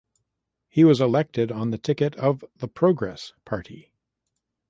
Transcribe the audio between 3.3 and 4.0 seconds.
Party.